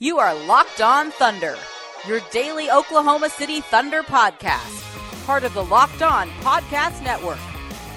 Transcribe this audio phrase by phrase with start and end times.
[0.00, 1.56] You are Locked On Thunder,
[2.08, 7.38] your daily Oklahoma City Thunder podcast, part of the Locked On Podcast Network.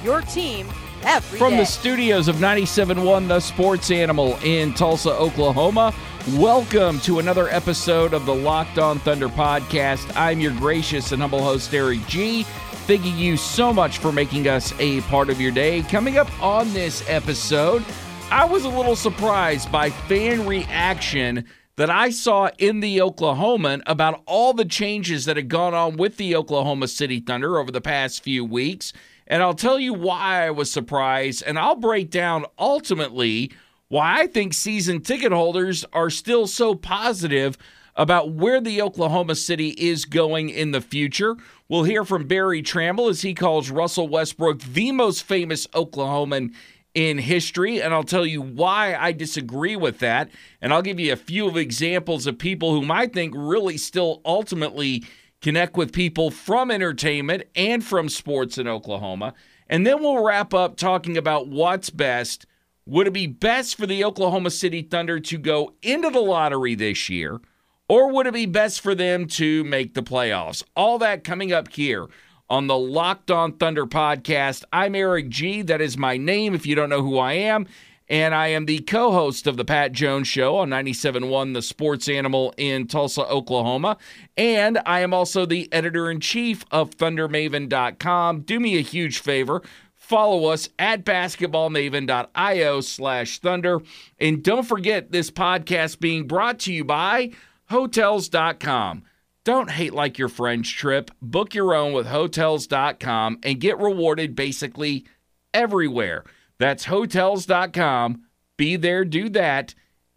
[0.04, 0.68] Your team
[1.02, 1.58] every From day.
[1.58, 5.92] the studios of 97.1 The Sports Animal in Tulsa, Oklahoma,
[6.34, 10.16] welcome to another episode of the Locked On Thunder podcast.
[10.16, 12.44] I'm your gracious and humble host, Eric G.
[12.86, 15.82] Thanking you so much for making us a part of your day.
[15.82, 17.84] Coming up on this episode,
[18.30, 21.46] I was a little surprised by fan reaction
[21.78, 26.18] that I saw in the Oklahoman about all the changes that had gone on with
[26.18, 28.94] the Oklahoma City Thunder over the past few weeks.
[29.28, 33.52] And I'll tell you why I was surprised, and I'll break down ultimately
[33.90, 37.58] why I think season ticket holders are still so positive
[37.96, 41.36] about where the Oklahoma City is going in the future.
[41.68, 46.54] We'll hear from Berry Tramel as he calls Russell Westbrook the most famous Oklahoman
[46.98, 50.32] in history, and I'll tell you why I disagree with that.
[50.64, 54.20] And I'll give you a few of examples of people whom I think really still
[54.26, 55.06] ultimately
[55.40, 59.36] connect with people from entertainment and from sports in Oklahoma.
[59.68, 62.48] And then we'll wrap up talking about what's best.
[62.88, 67.10] Would it be best for the Oklahoma City Thunder to go into the lottery this
[67.10, 67.40] year,
[67.88, 70.64] or would it be best for them to make the playoffs?
[70.76, 72.08] All that coming up here
[72.50, 74.64] on the Locked On Thunder podcast.
[74.72, 75.62] I'm Eric G.
[75.62, 77.68] That is my name if you don't know who I am.
[78.10, 82.08] And I am the co host of The Pat Jones Show on 97.1 The Sports
[82.08, 83.98] Animal in Tulsa, Oklahoma.
[84.38, 88.42] And I am also the editor in chief of ThunderMaven.com.
[88.42, 89.62] Do me a huge favor.
[89.94, 93.82] Follow us at basketballmaven.io slash thunder.
[94.22, 97.32] And don't forget this podcast being brought to you by
[97.70, 99.04] Hotels.com.
[99.48, 101.10] Don't hate like your friend's trip.
[101.22, 105.06] Book your own with Hotels.com and get rewarded basically
[105.54, 106.26] everywhere.
[106.58, 108.24] That's Hotels.com.
[108.58, 109.74] Be there, do that,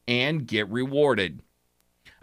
[0.09, 1.43] and get rewarded.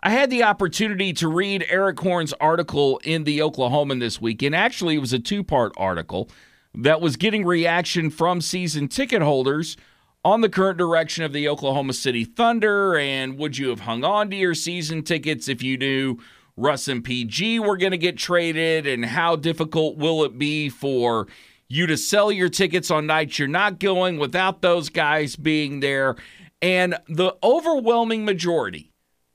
[0.04, 4.54] I had the opportunity to read Erik Horne's article in the Oklahoman this week, and
[4.54, 6.30] actually, it was a two part article
[6.76, 9.78] that was getting reaction from season ticket holders
[10.26, 12.98] on the current direction of the Oklahoma City Thunder.
[12.98, 16.18] And would you have hung on to your season tickets if you knew
[16.58, 18.86] Russ and PG were going to get traded?
[18.86, 21.28] And how difficult will it be for
[21.70, 26.16] you to sell your tickets on nights you're not going without those guys being there?
[26.62, 28.92] And the overwhelming majority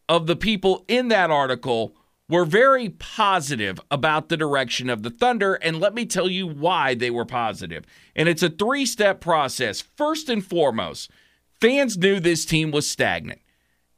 [0.09, 1.95] of the people in that article
[2.29, 5.55] were very positive about the direction of the Thunder.
[5.55, 7.85] And let me tell you why they were positive.
[8.17, 9.81] And it's a three step process.
[9.81, 11.11] First and foremost,
[11.61, 13.41] fans knew this team was stagnant.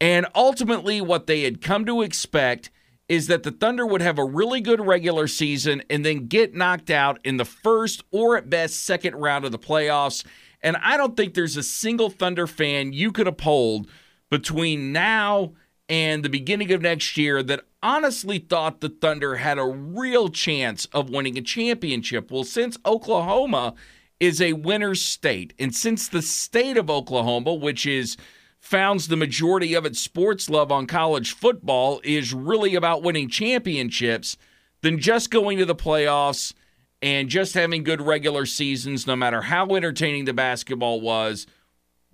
[0.00, 2.70] And ultimately, what they had come to expect
[3.14, 6.90] is that the Thunder would have a really good regular season and then get knocked
[6.90, 10.24] out in the first or at best second round of the playoffs.
[10.62, 13.88] And I don't think there's a single Thunder fan you could polled
[14.30, 15.52] between now
[15.88, 20.86] and the beginning of next year that honestly thought the Thunder had a real chance
[20.86, 22.30] of winning a championship.
[22.30, 23.74] Well, since Oklahoma
[24.18, 28.16] is a winner's state, and since the state of Oklahoma, which is
[28.64, 34.38] founds the majority of its sports love on college football, is really about winning championships,
[34.80, 36.54] than just going to the playoffs
[37.02, 41.46] and just having good regular seasons, no matter how entertaining the basketball was,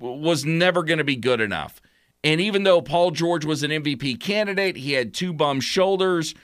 [0.01, 1.81] was never going to be good enough.
[2.25, 6.35] And even though Paul George was an MVP candidate, he had two bum shoulders.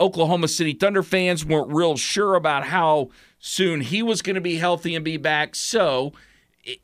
[0.00, 4.56] Oklahoma City Thunder fans weren't real sure about how soon he was going to be
[4.56, 5.54] healthy and be back.
[5.54, 6.14] So,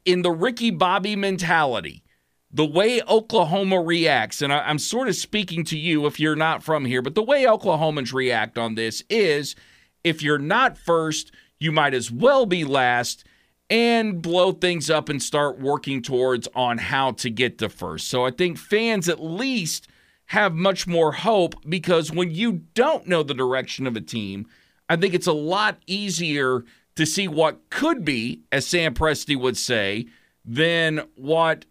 [0.04, 2.02] in the Ricky Bobby mentality,
[2.50, 6.84] the way Oklahoma reacts, and I'm sort of speaking to you if you're not from
[6.86, 9.54] here, but the way Oklahomans react on this is
[10.02, 13.24] if you're not first, you might as well be last
[13.70, 18.08] and blow things up and start working towards on how to get to first.
[18.08, 19.88] So I think fans at least
[20.26, 24.46] have much more hope because when you don't know the direction of a team,
[24.88, 26.64] I think it's a lot easier
[26.96, 30.06] to see what could be, as Sam Presti would say,
[30.44, 31.66] than what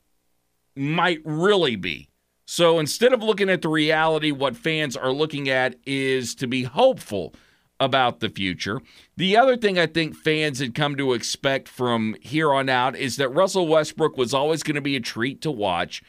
[0.77, 2.09] might really be.
[2.45, 6.63] So instead of looking at the reality, what fans are looking at is to be
[6.63, 7.33] hopeful
[7.79, 8.81] about the future.
[9.17, 13.17] The other thing I think fans had come to expect from here on out is
[13.17, 16.01] that Russell Westbrook was always going to be a treat to watch.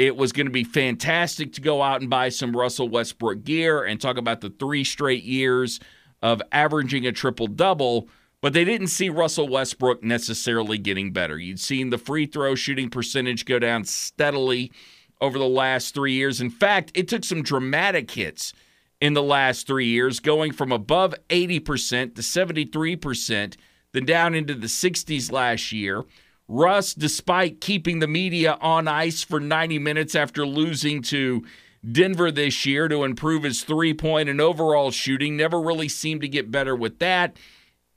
[0.00, 3.84] it was going to be fantastic to go out and buy some Russell Westbrook gear
[3.84, 5.78] and talk about the three straight years
[6.22, 8.08] of averaging a triple double.
[8.42, 11.38] But they didn't see Russell Westbrook necessarily getting better.
[11.38, 14.72] You'd seen the free throw shooting percentage go down steadily
[15.20, 16.40] over the last three years.
[16.40, 18.54] In fact, it took some dramatic hits
[19.00, 23.56] in the last three years, going from above 80% to 73%,
[23.92, 26.04] then down into the 60s last year.
[26.48, 31.44] Russ, despite keeping the media on ice for 90 minutes after losing to
[31.90, 36.28] Denver this year to improve his three point and overall shooting, never really seemed to
[36.28, 37.36] get better with that.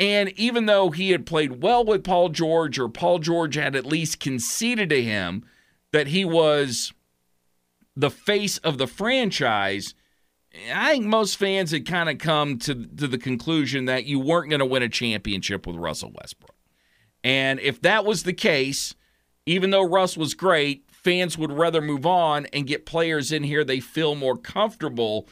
[0.03, 3.85] And even though he had played well with Paul George, or Paul George had at
[3.85, 5.45] least conceded to him
[5.93, 6.91] that he was
[7.95, 9.93] the face of the franchise,
[10.73, 14.49] I think most fans had kind of come to, to the conclusion that you weren't
[14.49, 16.57] going to win a championship with Russell Westbrook.
[17.23, 18.95] And if that was the case,
[19.45, 23.63] even though Russ was great, fans would rather move on and get players in here
[23.63, 25.29] they feel more comfortable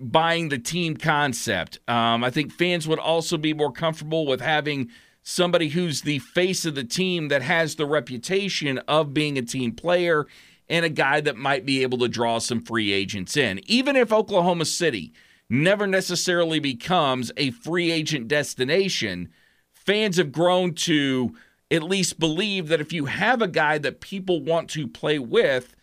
[0.00, 1.78] buying the team concept.
[1.86, 4.90] Um, I think fans would also be more comfortable with having
[5.22, 9.72] somebody who's the face of the team that has the reputation of being a team
[9.72, 10.26] player
[10.68, 13.60] and a guy that might be able to draw some free agents in.
[13.66, 15.12] Even if Oklahoma City
[15.48, 19.28] never necessarily becomes a free agent destination,
[19.74, 21.34] fans have grown to
[21.70, 25.76] at least believe that if you have a guy that people want to play with,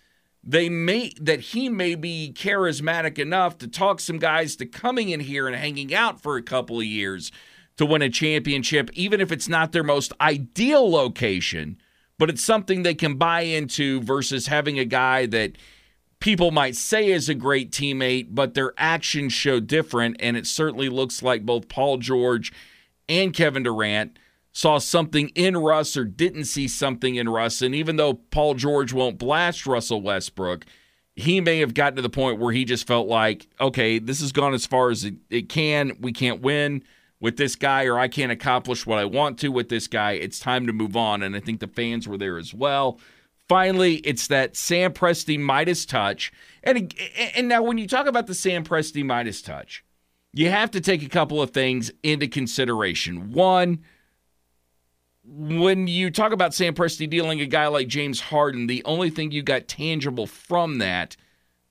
[0.44, 5.20] they may that he may be charismatic enough to talk some guys to coming in
[5.20, 7.32] here and hanging out for a couple of years
[7.78, 11.78] to win a championship, even if it's not their most ideal location,
[12.18, 15.54] but it's something they can buy into versus having a guy that
[16.20, 20.18] people might say is a great teammate, but their actions show different.
[20.20, 22.52] And it certainly looks like both Paul George
[23.08, 24.18] and Kevin Durant
[24.58, 27.62] saw something in Russ or didn't see something in Russ.
[27.62, 30.66] And even though Paul George won't blast Russell Westbrook,
[31.16, 34.32] he may have gotten to the point where he just felt like, okay, this has
[34.32, 35.96] gone as far as it, it can.
[36.02, 36.84] We can't win
[37.20, 40.14] with this guy, or I can't accomplish what I want to with this guy.
[40.14, 41.22] It's time to move on.
[41.22, 43.00] And I think the fans were there as well.
[43.48, 46.32] Finally, it's that Sam Presti Midas touch.
[46.64, 46.96] And,
[47.36, 49.86] and now, when you talk about the Sam Presti Midas touch,
[50.34, 53.32] you have to take a couple of things into consideration.
[53.34, 53.84] One,
[55.30, 59.32] when you talk about Sam Presti dealing a guy like James Harden, the only thing
[59.32, 61.18] you got tangible from that,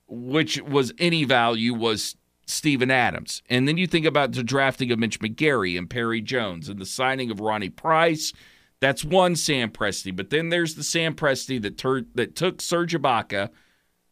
[0.07, 2.15] which was any value, was
[2.45, 3.41] Steven Adams.
[3.49, 6.85] And then you think about the drafting of Mitch McGary and Perry Jones and the
[6.85, 8.31] signing of Ronnie Price.
[8.79, 10.15] That's one Sam Presti.
[10.15, 13.49] But then there's the Sam Presti that, tur- that took Serge Ibaka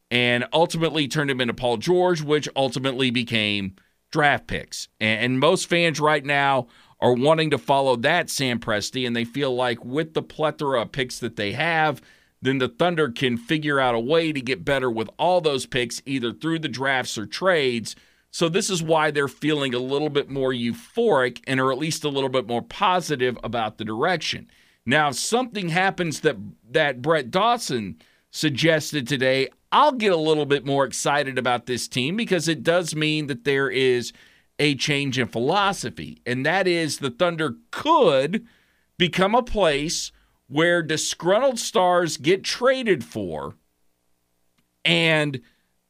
[0.10, 3.76] and ultimately turned him into Paul George, which ultimately became
[4.12, 4.88] draft picks.
[5.00, 6.68] And most fans right now
[7.00, 10.92] are wanting to follow that Sam Presti, and they feel like with the plethora of
[10.92, 12.02] picks that they have,
[12.42, 16.02] then the Thunder can figure out a way to get better with all those picks,
[16.06, 17.96] either through the drafts or trades.
[18.32, 22.04] So this is why they're feeling a little bit more euphoric and are at least
[22.04, 24.48] a little bit more positive about the direction.
[24.86, 26.38] Now, if something happens that
[26.70, 27.98] that Brett Dawson
[28.30, 32.96] suggested today, I'll get a little bit more excited about this team because it does
[32.96, 34.14] mean that there is
[34.60, 38.46] a change in philosophy, and that is the Thunder could
[38.98, 40.12] become a place
[40.48, 43.56] where disgruntled stars get traded for,
[44.84, 45.42] and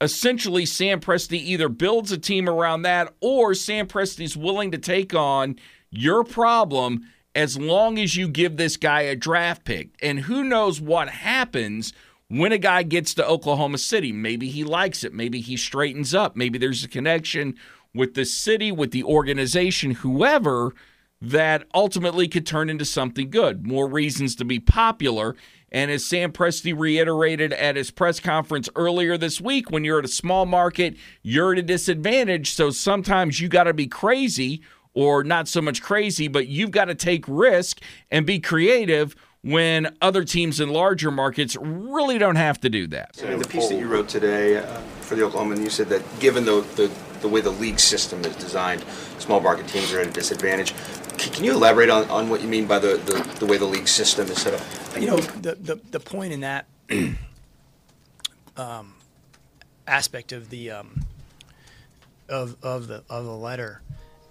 [0.02, 5.14] essentially Sam Presti either builds a team around that or Sam Presti's willing to take
[5.14, 5.58] on
[5.90, 9.90] your problem as long as you give this guy a draft pick.
[10.02, 11.94] And who knows what happens
[12.28, 14.12] when a guy gets to Oklahoma City.
[14.12, 15.14] Maybe he likes it.
[15.14, 16.36] Maybe he straightens up.
[16.36, 17.56] Maybe there's a connection
[17.96, 20.74] with the city, with the organization, whoever,
[21.22, 23.66] that ultimately could turn into something good.
[23.66, 25.36] More reasons to be popular.
[25.72, 30.06] And as Sam Presti reiterated at his press conference earlier this week, when you're at
[30.06, 32.54] a small market, you're at a disadvantage.
[32.54, 34.62] So sometimes you got to be crazy,
[34.94, 39.96] or not so much crazy, but you've got to take risk and be creative when
[40.02, 43.22] other teams in larger markets really don't have to do that.
[43.22, 46.46] In the piece that you wrote today uh, for the Oklahoma, you said that given
[46.46, 46.92] the, the,
[47.26, 48.84] the way the league system is designed,
[49.18, 50.76] small market teams are at a disadvantage.
[51.18, 53.88] Can you elaborate on, on what you mean by the, the, the way the league
[53.88, 54.62] system is set up?
[55.02, 56.68] You know, the, the, the point in that
[58.58, 58.94] um,
[59.88, 61.08] aspect of the um,
[62.30, 63.82] of, of the of the letter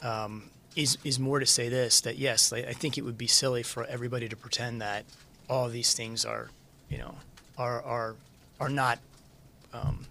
[0.01, 3.65] um, is is more to say this that yes, I think it would be silly
[3.65, 5.05] for everybody to pretend that
[5.51, 6.51] all these things are,
[6.89, 7.17] you know,
[7.59, 8.15] are are
[8.61, 9.01] are not
[9.73, 10.07] um,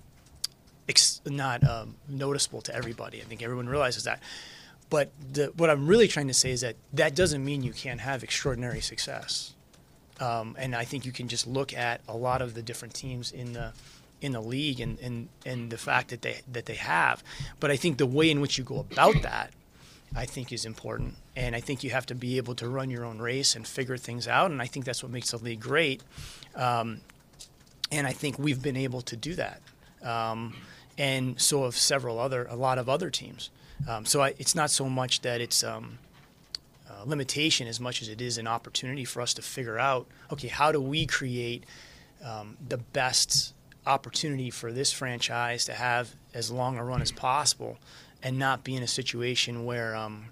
[1.25, 3.21] not um, noticeable to everybody.
[3.21, 4.21] I think everyone realizes that.
[4.89, 8.01] But the, what I'm really trying to say is that that doesn't mean you can't
[8.01, 9.53] have extraordinary success.
[10.19, 13.31] Um, and I think you can just look at a lot of the different teams
[13.31, 13.73] in the
[14.21, 17.23] in the league and, and, and the fact that they that they have.
[17.59, 19.51] But I think the way in which you go about that,
[20.15, 21.15] I think is important.
[21.35, 23.97] And I think you have to be able to run your own race and figure
[23.97, 24.51] things out.
[24.51, 26.03] And I think that's what makes the league great.
[26.55, 27.01] Um,
[27.91, 29.61] and I think we've been able to do that.
[30.03, 30.55] Um,
[30.97, 33.49] and so have several other, a lot of other teams.
[33.87, 35.99] Um, so I, it's not so much that it's um,
[36.89, 40.47] a limitation as much as it is an opportunity for us to figure out, okay,
[40.47, 41.65] how do we create
[42.23, 43.53] um, the best
[43.85, 47.77] opportunity for this franchise to have as long a run as possible
[48.21, 50.25] and not be in a situation where um,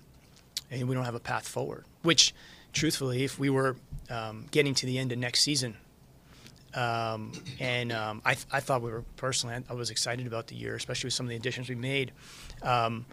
[0.72, 1.84] we don't have a path forward.
[2.01, 2.34] Which,
[2.72, 3.75] truthfully, if we were
[4.10, 5.75] um, getting to the end of next season,
[6.74, 10.75] um, and um, I, I, thought we were personally, I, was excited about the year,
[10.75, 12.12] especially with some of the additions we made.
[12.63, 13.06] Um,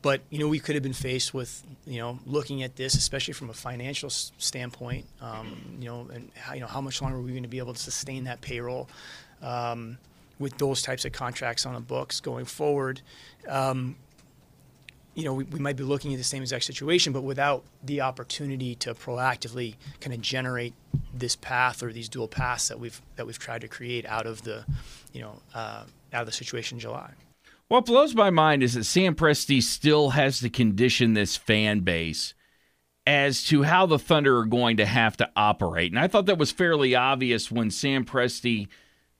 [0.00, 3.32] but you know, we could have been faced with you know looking at this, especially
[3.32, 5.06] from a financial standpoint.
[5.20, 7.58] Um, you know, and how, you know how much longer are we going to be
[7.58, 8.88] able to sustain that payroll
[9.40, 9.96] um,
[10.38, 13.00] with those types of contracts on the books going forward?
[15.14, 18.00] You know, we, we, might be looking at the same exact situation, but without the
[18.00, 20.74] opportunity to proactively kind of generate
[21.12, 24.42] this path or these dual paths that we've that we've tried to create out of
[24.42, 24.64] the,
[25.12, 27.12] you know, uh, out of the situation in July.
[27.68, 32.34] What blows my mind is that Sam Presti still has to condition this fan base
[33.06, 35.92] as to how the Thunder are going to have to operate.
[35.92, 38.68] And I thought that was fairly obvious when Sam Presti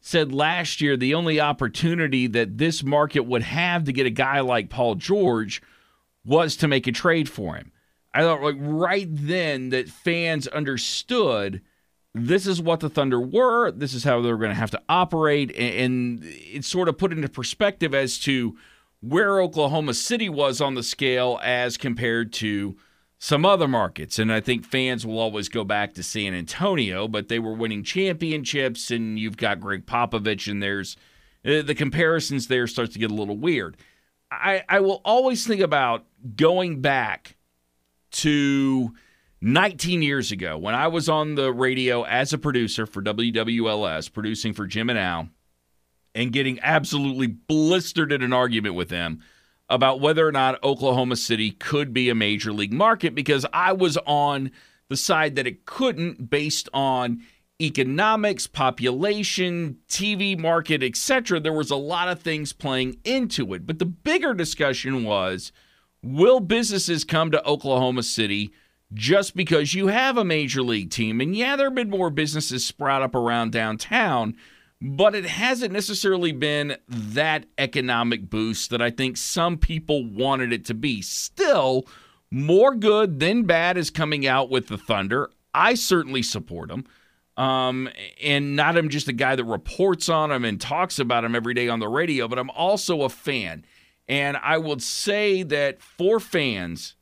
[0.01, 4.41] said last year the only opportunity that this market would have to get a guy
[4.41, 5.63] like Paul George
[6.25, 7.73] was to make a trade for him.
[8.13, 11.61] I thought like right then that fans understood
[12.15, 13.73] this is what the Thunder were.
[13.73, 15.55] This is how they're going to have to operate.
[15.57, 18.57] And it sort of put into perspective as to
[19.01, 22.77] where Oklahoma City was on the scale as compared to
[23.19, 24.19] some other markets.
[24.19, 27.83] And I think fans will always go back to San Antonio, but they were winning
[27.83, 30.97] championships, and you've got Gregg Popovich, and there's
[31.45, 33.77] uh, the comparisons there starts to get a little weird.
[34.31, 36.05] I, I will always think about
[36.37, 37.37] going back
[38.13, 38.95] to
[39.41, 44.53] 19 years ago, when I was on the radio as a producer for WWLS, producing
[44.53, 45.29] for Jim and Al,
[46.15, 49.21] and getting absolutely blistered in an argument with them
[49.69, 53.97] about whether or not Oklahoma City could be a major league market because I was
[54.07, 54.51] on
[54.89, 57.23] the side that it couldn't based on
[57.61, 61.41] economics, population, TV market, etc.
[61.41, 63.67] There was a lot of things playing into it.
[63.67, 65.53] But the bigger discussion was
[66.05, 68.53] will businesses come to Oklahoma City
[68.93, 71.21] just because you have a major league team.
[71.21, 74.37] And yeah, there have been more businesses sprout up around downtown,
[74.81, 80.65] but it hasn't necessarily been that economic boost that I think some people wanted it
[80.67, 81.03] to be.
[81.03, 81.87] Still,
[82.31, 85.31] more good than bad is coming out with the Thunder.
[85.55, 86.85] I certainly support them.
[87.37, 87.89] Um,
[88.23, 91.55] and not I'm just a guy that reports on them and talks about them every
[91.55, 93.65] day on the radio, but I'm also a fan.
[94.09, 96.95] And I would say that for fans,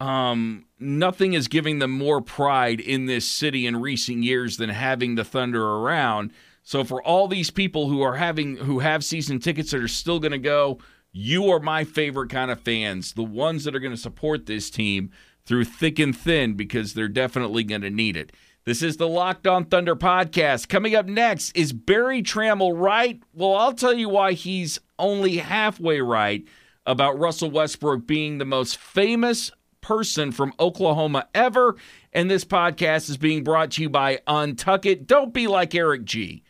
[0.00, 5.14] um, nothing is giving them more pride in this city in recent years than having
[5.14, 6.32] the Thunder around.
[6.62, 10.18] So for all these people who are having who have season tickets that are still
[10.18, 10.78] going to go,
[11.12, 14.68] you are my favorite kind of fans, the ones that are going to support this
[14.68, 15.10] team
[15.46, 18.32] through thick and thin because they're definitely going to need it.
[18.66, 20.70] This is the Locked On Thunder podcast.
[20.70, 23.22] Coming up next, is Berry Tramel right?
[23.34, 26.42] Well, I'll tell you why he's only halfway right
[26.86, 29.50] about Russell Westbrook being the most famous
[29.82, 31.76] person from Oklahoma ever.
[32.14, 35.06] And this podcast is being brought to you by Untuck It.
[35.06, 36.42] Don't be like Eric G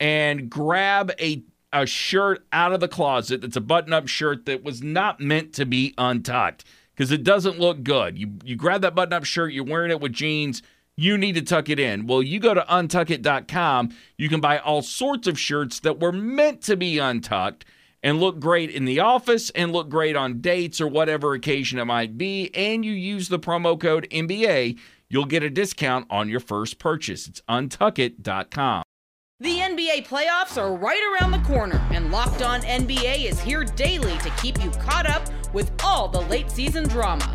[0.00, 4.82] and grab a a shirt out of the closet that's a button-up shirt that was
[4.82, 8.18] not meant to be untucked because it doesn't look good.
[8.18, 10.62] You you grab that button-up shirt, you're wearing it with jeans,
[11.00, 12.06] you need to tuck it in.
[12.06, 16.60] Well, you go to untuckit.com, you can buy all sorts of shirts that were meant
[16.64, 17.64] to be untucked
[18.02, 21.86] and look great in the office and look great on dates or whatever occasion it
[21.86, 24.78] might be, and you use the promo code NBA,
[25.08, 27.26] you'll get a discount on your first purchase.
[27.26, 28.82] It's untuckit.com.
[29.40, 34.18] The NBA playoffs are right around the corner, and Locked On NBA is here daily
[34.18, 37.34] to keep you caught up with all the late season drama.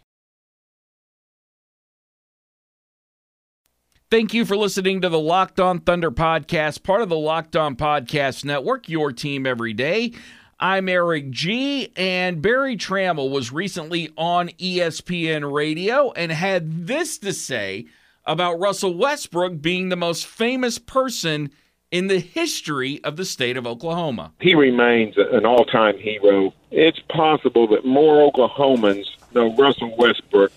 [4.11, 7.77] Thank you for listening to the Locked On Thunder podcast, part of the Locked On
[7.77, 10.11] Podcast Network, your team every day.
[10.59, 17.31] I'm Eric G, and Berry Tramel was recently on ESPN Radio and had this to
[17.31, 17.85] say
[18.25, 21.49] about Russell Westbrook being the most famous person
[21.89, 24.33] in the history of the state of Oklahoma.
[24.41, 26.53] He remains an all time hero.
[26.69, 30.51] It's possible that more Oklahomans know Russell Westbrook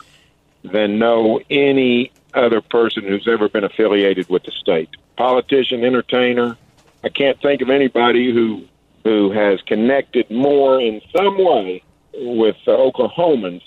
[0.64, 4.90] than know any other person who's ever been affiliated with the state.
[5.16, 6.56] Politician, entertainer.
[7.02, 8.64] I can't think of anybody who
[9.04, 11.82] who has connected more in some way
[12.14, 13.60] with uh, Oklahomans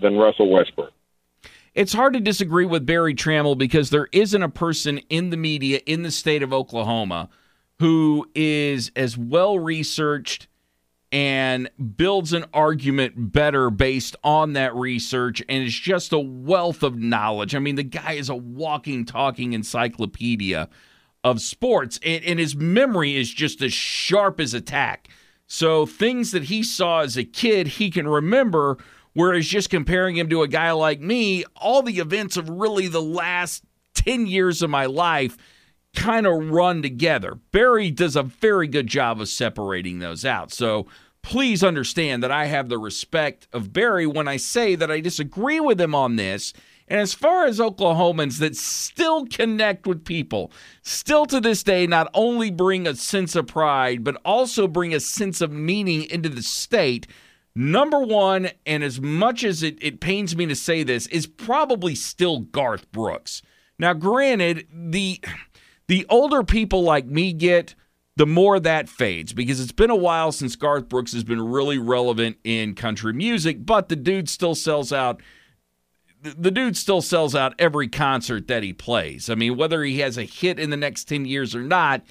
[0.00, 0.92] than Russell Westbrook.
[1.74, 5.80] It's hard to disagree with Berry Tramel because there isn't a person in the media
[5.86, 7.28] in the state of Oklahoma
[7.80, 10.46] who is as well researched
[11.14, 16.98] and builds an argument better based on that research and is just a wealth of
[16.98, 17.54] knowledge.
[17.54, 20.68] I mean, the guy is a walking, talking encyclopedia
[21.22, 25.08] of sports, and, and his memory is just as sharp as a tack.
[25.46, 28.78] So things that he saw as a kid, he can remember
[29.16, 33.00] Whereas just comparing him to a guy like me, all the events of really the
[33.00, 33.62] last
[33.94, 35.36] 10 years of my life
[35.94, 37.38] kind of run together.
[37.52, 40.52] Berry does a very good job of separating those out.
[40.52, 40.86] So
[41.24, 45.58] please understand that I have the respect of Berry when I say that I disagree
[45.58, 46.52] with him on this.
[46.86, 50.52] And as far as Oklahomans that still connect with people,
[50.82, 55.00] still to this day, not only bring a sense of pride, but also bring a
[55.00, 57.06] sense of meaning into the state,
[57.56, 61.94] Number one, and as much as it, it pains me to say this, is probably
[61.94, 63.42] still Garth Brooks.
[63.78, 65.20] Now, granted, the
[65.86, 67.76] the older people like me get,
[68.16, 71.78] the more that fades because it's been a while since Garth Brooks has been really
[71.78, 75.20] relevant in country music, but the dude still sells out
[76.22, 79.28] the dude still sells out every concert that he plays.
[79.28, 82.02] I mean, whether he has a hit in the next 10 years or not,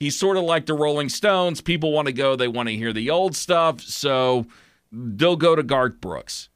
[0.00, 1.60] he's sort of like the Rolling Stones.
[1.60, 3.80] People want to go, they want to hear the old stuff.
[3.80, 4.46] So,
[4.92, 6.48] they'll go to Garth Brooks.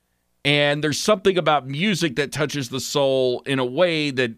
[0.45, 4.33] And there's something about music that touches the soul in a way that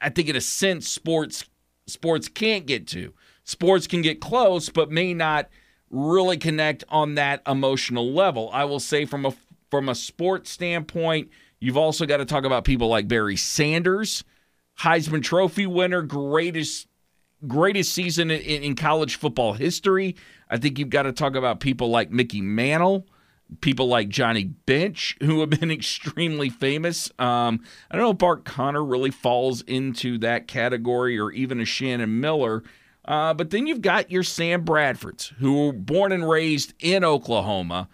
[0.00, 1.44] I think, in a sense, sports
[1.86, 3.12] sports can't get to.
[3.52, 5.50] Sports can get close, but may not
[5.90, 8.48] really connect on that emotional level.
[8.50, 9.34] I will say, from a
[9.70, 11.28] from a sports standpoint,
[11.60, 14.24] you've also got to talk about people like Barry Sanders,
[14.80, 16.88] Heisman Trophy winner, greatest
[17.46, 20.16] greatest season in, in college football history.
[20.48, 23.06] I think you've got to talk about people like Mickey Mantle
[23.60, 27.10] people like Johnny Bench, who have been extremely famous.
[27.18, 27.60] Um,
[27.90, 32.20] I don't know if Bart Conner really falls into that category or even a Shannon
[32.20, 32.62] Miller.
[33.04, 37.88] Uh, but then you've got your Sam Bradfords, who were born and raised in Oklahoma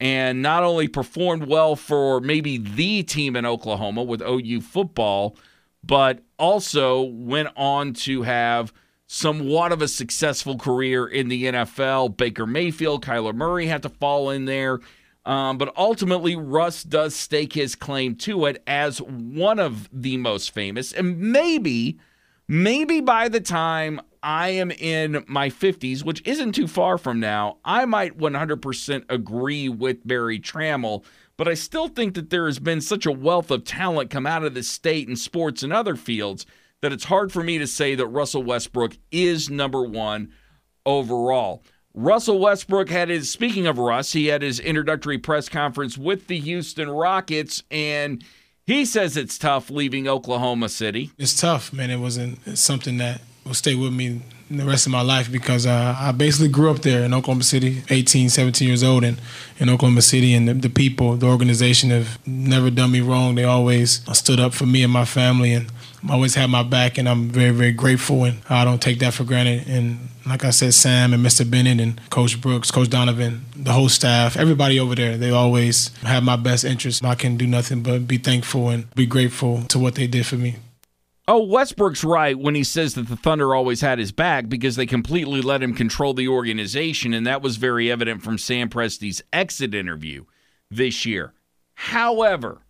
[0.00, 5.36] and not only performed well for maybe the team in Oklahoma with OU football,
[5.82, 8.72] but also went on to have
[9.06, 12.16] somewhat of a successful career in the NFL.
[12.16, 14.80] Baker Mayfield, Kyler Murray had to fall in there.
[15.24, 20.52] Um, but ultimately, Russ does stake his claim to it as one of the most
[20.52, 20.92] famous.
[20.92, 21.98] And maybe,
[22.46, 27.56] maybe by the time I am in my 50s, which isn't too far from now,
[27.64, 31.02] I might 100% agree with Berry Tramel.
[31.38, 34.44] But I still think that there has been such a wealth of talent come out
[34.44, 36.44] of this state in sports and other fields
[36.82, 40.30] that it's hard for me to say that Russell Westbrook is number one
[40.84, 41.64] overall.
[41.94, 46.38] Russell Westbrook had his, speaking of Russ, he had his introductory press conference with the
[46.38, 48.22] Houston Rockets, and
[48.66, 51.12] he says it's tough leaving Oklahoma City.
[51.16, 51.90] It's tough, man.
[51.90, 55.96] It wasn't something that will stay with me the rest of my life because uh,
[55.98, 59.20] I basically grew up there in Oklahoma City, 18, 17 years old, and
[59.58, 63.34] in Oklahoma City, and the, the, people, the organization have never done me wrong.
[63.34, 65.70] They always stood up for me and my family, and
[66.08, 69.24] always had my back, and I'm very, very grateful, and I don't take that for
[69.24, 69.66] granted.
[69.68, 71.48] And like I said, Sam and Mr.
[71.48, 76.22] Bennett and Coach Brooks, Coach Donovan, the whole staff, everybody over there, they always have
[76.22, 77.04] my best interest.
[77.04, 80.36] I can do nothing but be thankful and be grateful to what they did for
[80.36, 80.56] me.
[81.30, 84.86] Oh, Westbrook's right when he says that the Thunder always had his back because they
[84.86, 89.74] completely let him control the organization, and that was very evident from Sam Presti's exit
[89.74, 90.24] interview
[90.70, 91.34] this year.
[91.74, 92.62] However,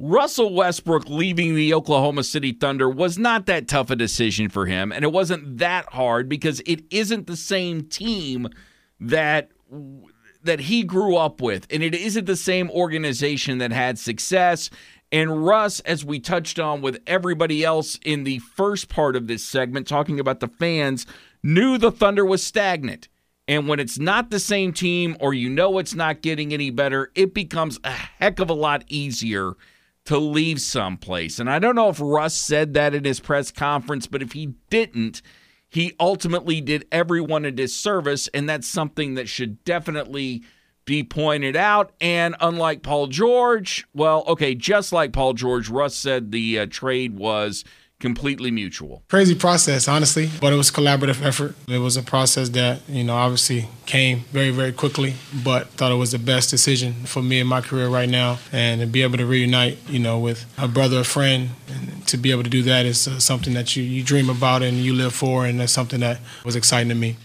[0.00, 4.90] Russell Westbrook leaving the Oklahoma City Thunder was not that tough a decision for him,
[4.90, 8.48] and it wasn't that hard because it isn't the same team
[8.98, 9.50] that
[10.42, 14.70] that he grew up with, and it isn't the same organization that had success.
[15.12, 19.44] And Russ, as we touched on with everybody else in the first part of this
[19.44, 21.06] segment, talking about the fans,
[21.42, 23.08] knew the Thunder was stagnant.
[23.48, 27.10] And when it's not the same team or you know it's not getting any better,
[27.16, 29.54] it becomes a heck of a lot easier
[30.04, 31.40] to leave someplace.
[31.40, 34.54] And I don't know if Russ said that in his press conference, but if he
[34.70, 35.22] didn't,
[35.68, 40.42] he ultimately did everyone a disservice, and that's something that should definitely
[40.84, 41.92] be pointed out.
[42.00, 47.16] And unlike Paul George, well, okay, just like Paul George, Russ said the uh, trade
[47.16, 47.64] was
[48.00, 49.02] completely mutual.
[49.08, 51.54] Crazy process, honestly, but it was collaborative effort.
[51.68, 55.96] It was a process that, you know, obviously came very, very quickly, but thought it
[55.96, 58.38] was the best decision for me in my career right now.
[58.52, 62.16] And to be able to reunite, you know, with a brother, a friend, and to
[62.16, 64.94] be able to do that is uh, something that you, you dream about and you
[64.94, 67.16] live for, and that's something that was exciting to me.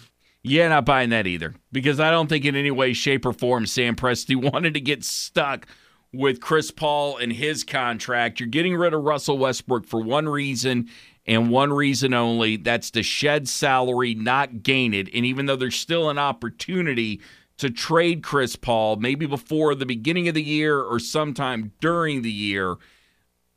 [0.47, 1.55] Yeah, not buying that either.
[1.71, 5.03] Because I don't think in any way, shape, or form Sam Presti wanted to get
[5.03, 5.65] stuck
[6.13, 8.39] with Chris Paul and his contract.
[8.39, 10.87] You're getting rid of Russell Westbrook for one reason
[11.25, 15.09] and one reason only that's to shed salary, not gain it.
[15.15, 17.21] And even though there's still an opportunity
[17.57, 22.31] to trade Chris Paul, maybe before the beginning of the year or sometime during the
[22.31, 22.75] year.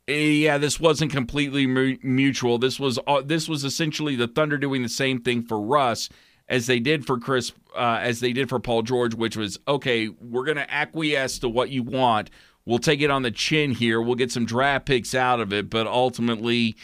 [0.07, 2.57] Eh, yeah, this wasn't completely mutual.
[2.57, 6.09] This was uh, this was essentially the Thunder doing the same thing for Russ
[6.49, 10.09] as they did for Chris, uh, as they did for Paul George, which was okay.
[10.09, 12.29] We're going to acquiesce to what you want
[12.69, 13.99] We'll take it on the chin here.
[13.99, 16.75] We'll get some draft picks out of it, but ultimately,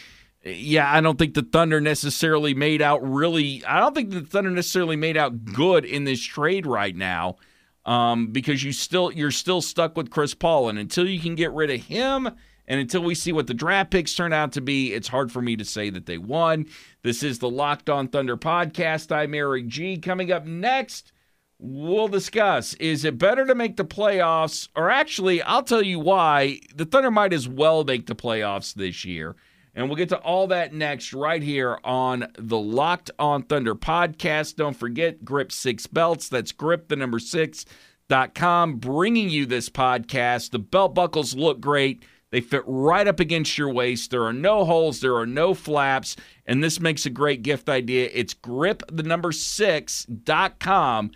[0.44, 3.64] yeah, I don't think the Thunder necessarily made out really.
[3.64, 7.36] I don't think the Thunder necessarily made out good in this trade right now,
[7.84, 11.52] um, because you still you're still stuck with Chris Paul, and until you can get
[11.52, 12.30] rid of him,
[12.68, 15.42] and until we see what the draft picks turn out to be, it's hard for
[15.42, 16.66] me to say that they won.
[17.02, 19.10] This is the Locked On Thunder podcast.
[19.10, 19.98] I'm Eric G.
[19.98, 21.12] Coming up next
[21.58, 24.68] we'll discuss is it better to make the playoffs?
[24.76, 26.60] Or actually i'll tell you why.
[26.74, 29.36] The thunder might as well make the playoffs this year.
[29.74, 34.56] And we'll get to all that next right here on the locked on thunder podcast.
[34.56, 36.30] Don't forget grip six belts.
[36.30, 37.66] That's grip the number six
[38.08, 40.50] dot com bringing you this podcast.
[40.50, 42.02] The belt buckles look great
[42.36, 44.10] they fit right up against your waist.
[44.10, 48.10] There are no holes, there are no flaps, and this makes a great gift idea.
[48.12, 51.12] It's grip the number six dot com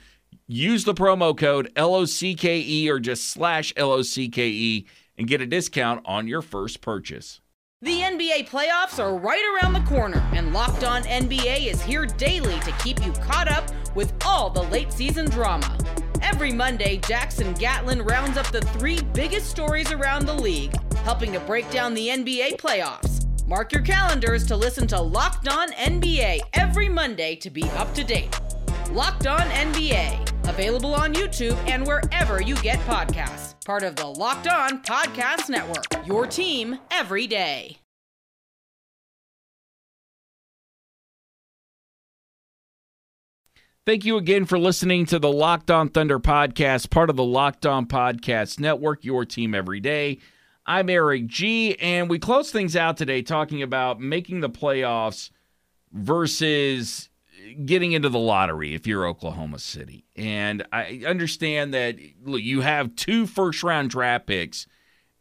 [0.47, 4.87] Use the promo code LOCKE or just slash LOCKE
[5.19, 7.43] and get a discount on your first purchase.
[7.83, 12.59] The NBA playoffs are right around the corner, and Locked On NBA is here daily
[12.61, 15.77] to keep you caught up with all the late season drama.
[16.21, 20.75] Every Monday, Jackson Gatlin rounds up the three biggest stories around the league,
[21.11, 23.27] helping to break down the NBA playoffs.
[23.45, 28.05] Mark your calendars to listen to Locked On NBA every Monday to be up to
[28.05, 28.39] date.
[28.93, 33.55] Locked On NBA Available on YouTube and wherever you get podcasts.
[33.65, 36.07] Part of the Locked On Podcast Network.
[36.07, 37.79] Your team every day.
[43.87, 47.67] Thank you again for listening to the Locked On Thunder podcast, part of the Locked
[47.67, 50.19] On Podcast Network, your team every day.
[50.67, 55.31] I'm Eric G, and we close things out today talking about making the playoffs
[55.93, 57.09] versus
[57.65, 60.05] getting into the lottery if you're Oklahoma City.
[60.17, 64.67] And I understand that look, you have two first round draft picks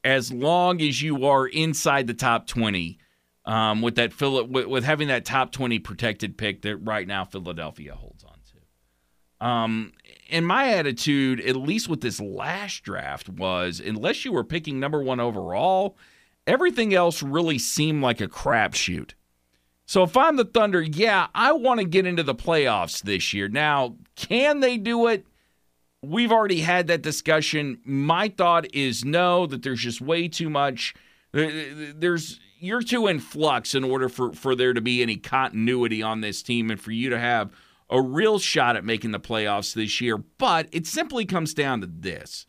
[0.04, 3.00] as long as you are inside the top 20
[3.46, 7.96] um, with that with, with having that top 20 protected pick that right now Philadelphia
[7.96, 9.46] holds on to.
[9.46, 9.94] Um,
[10.32, 15.02] and my attitude, at least with this last draft, was unless you were picking number
[15.02, 15.98] one overall,
[16.48, 19.12] everything else really seemed like a crapshoot.
[19.86, 23.48] So if I'm the Thunder, yeah, I want to get into the playoffs this year.
[23.48, 25.26] Now, can they do it?
[26.02, 27.80] We've already had that discussion.
[27.84, 30.94] My thought is no, that there's just way too much.
[31.32, 36.22] There's you're too in flux in order for, for there to be any continuity on
[36.22, 37.52] this team and for you to have
[37.90, 40.18] a real shot at making the playoffs this year.
[40.18, 42.46] But it simply comes down to this.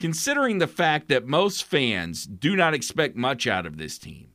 [0.00, 4.28] Considering the fact that most fans do not expect much out of this team,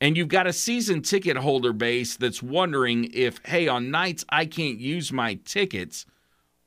[0.00, 4.44] and you've got a season ticket holder base that's wondering if, hey, on nights I
[4.46, 6.04] can't use my tickets,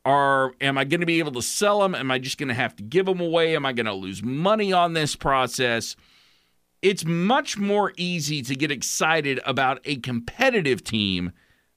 [0.04, 1.94] are am I going to be able to sell them?
[1.94, 3.56] Am I just going to have to give them away?
[3.56, 5.96] Am I going to lose money on this process?
[6.82, 11.32] It's much more easy to get excited about a competitive team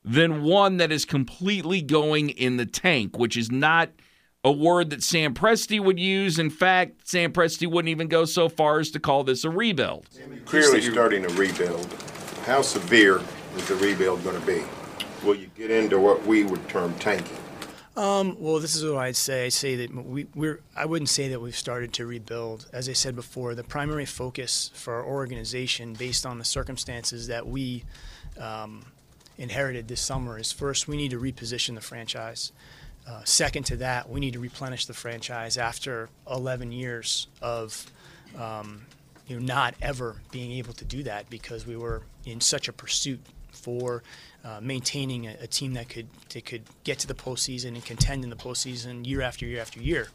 [0.04, 3.90] than one that is completely going in the tank, which is not–
[4.44, 6.38] a word that Sam Presti would use.
[6.38, 10.06] In fact, Sam Presti wouldn't even go so far as to call this a rebuild.
[10.44, 11.92] Clearly starting a rebuild.
[12.44, 13.22] How severe
[13.56, 14.62] is the rebuild going to be?
[15.24, 17.38] Will you get into what we would term tanking?
[17.96, 19.46] Um, well, this is what I'd say.
[19.46, 20.60] I say that we, we're.
[20.76, 22.68] I wouldn't say that we've started to rebuild.
[22.72, 27.46] As I said before, the primary focus for our organization, based on the circumstances that
[27.46, 27.84] we
[28.38, 28.84] um,
[29.38, 32.53] inherited this summer, is first we need to reposition the franchise.
[33.07, 37.87] Uh, second to that, we need to replenish the franchise after 11 years of
[38.38, 38.87] um,
[39.27, 42.73] you know not ever being able to do that because we were in such a
[42.73, 43.20] pursuit
[43.53, 44.03] for
[44.44, 48.25] uh, maintaining a, a, team that could that could get to the postseason and contend
[48.25, 50.09] in the postseason year after year after year.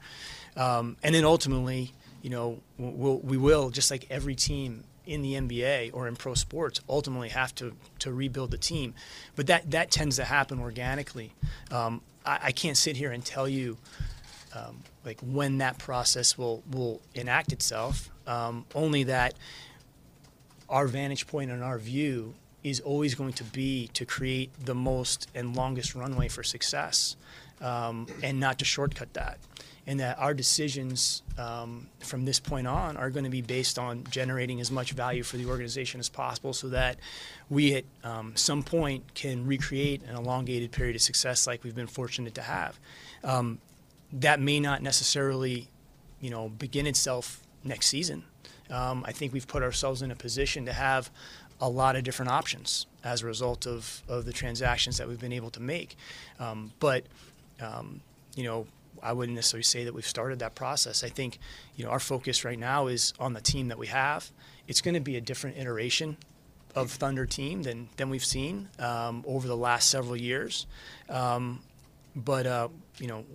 [0.55, 5.33] Um, and then ultimately, you know, we'll, we will just like every team in the
[5.33, 8.93] NBA or in pro sports ultimately have to to rebuild the team,
[9.35, 11.33] but that that tends to happen organically.
[11.71, 13.77] Um, I, I, can't sit here and tell you.
[14.55, 18.09] Um, like when that process will will enact itself.
[18.27, 19.33] Um, only that
[20.69, 25.29] our vantage point and our view is always going to be to create the most
[25.33, 27.15] and longest runway for success
[27.61, 29.37] um, and not to shortcut that.
[29.87, 34.03] And that our decisions um, from this point on are going to be based on
[34.11, 36.97] generating as much value for the organization as possible so that
[37.49, 41.87] we at um, some point can recreate an elongated period of success like we've been
[41.87, 42.79] fortunate to have.
[43.23, 43.57] Um,
[44.13, 45.69] that may not necessarily
[46.21, 48.23] you know, begin itself next season.
[48.69, 51.09] Um, I think we've put ourselves in a position to have
[51.61, 55.33] a lot of different options as a result of, of the transactions that we've been
[55.33, 55.95] able to make.
[56.39, 57.05] Um, but,
[57.61, 58.01] um,
[58.35, 58.67] you know,
[59.01, 61.03] I wouldn't necessarily say that we've started that process.
[61.03, 61.39] I think,
[61.75, 64.31] you know, our focus right now is on the team that we have.
[64.67, 66.17] It's going to be a different iteration
[66.75, 70.67] of Thunder team than, than we've seen um, over the last several years.
[71.09, 71.61] Um,
[72.15, 72.67] but, uh,
[72.97, 73.25] you know,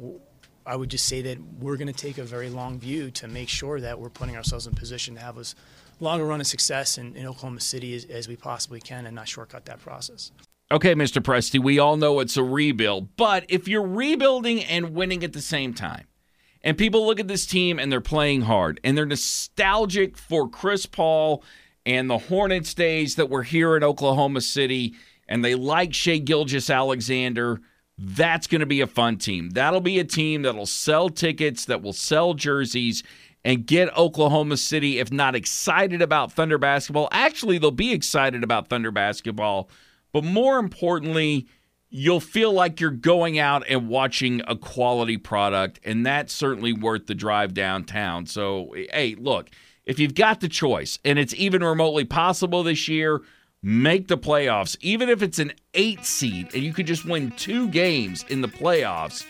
[0.66, 3.48] I would just say that we're going to take a very long view to make
[3.48, 5.54] sure that we're putting ourselves in position to have as
[6.00, 9.14] long a run of success in, in Oklahoma City as, as we possibly can and
[9.14, 10.32] not shortcut that process.
[10.72, 11.22] Okay, Mr.
[11.22, 15.42] Presti, we all know it's a rebuild, but if you're rebuilding and winning at the
[15.42, 16.06] same time,
[16.62, 20.86] and people look at this team and they're playing hard and they're nostalgic for Chris
[20.86, 21.44] Paul
[21.84, 24.94] and the Hornets days that were here in Oklahoma City,
[25.28, 27.60] and they like Shai Gilgeous-Alexander,–
[27.98, 29.50] that's going to be a fun team.
[29.50, 33.02] That'll be a team that'll sell tickets, that will sell jerseys,
[33.44, 37.08] and get Oklahoma City, if not excited about Thunder basketball.
[37.12, 39.68] Actually, they'll be excited about Thunder basketball,
[40.12, 41.46] but more importantly,
[41.90, 47.06] you'll feel like you're going out and watching a quality product, and that's certainly worth
[47.06, 48.26] the drive downtown.
[48.26, 49.50] So, hey, look,
[49.84, 53.20] if you've got the choice, and it's even remotely possible this year,
[53.62, 57.68] make the playoffs, even if it's an eight seed and you could just win two
[57.68, 59.24] games in the playoffs,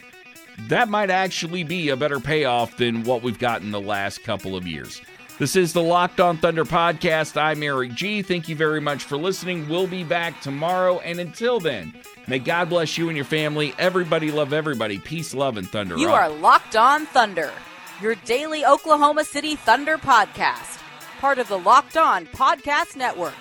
[0.69, 4.67] that might actually be a better payoff than what we've gotten the last couple of
[4.67, 5.01] years.
[5.39, 7.41] This is the Locked On Thunder podcast.
[7.41, 8.23] I'm Eric G.
[8.23, 9.69] Thank you very much for listening.
[9.69, 11.01] We'll be back tomorrow.
[11.01, 11.93] And until then,
[12.29, 13.75] may God bless you and your family.
[13.79, 14.99] Everybody love everybody.
[14.99, 15.99] Peace, love, and thunder.
[15.99, 17.53] You are Locked On Thunder,
[18.01, 20.81] your daily Oklahoma City Thunder podcast,
[21.19, 23.35] part of the Locked On Podcast Network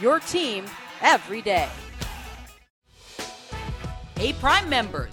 [0.00, 0.64] your team
[1.02, 1.68] every day.
[4.16, 5.12] Hey, Prime members,